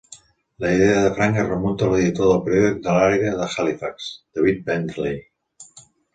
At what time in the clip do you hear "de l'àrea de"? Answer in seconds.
2.87-3.51